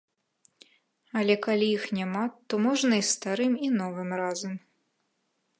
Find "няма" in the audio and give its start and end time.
1.99-2.23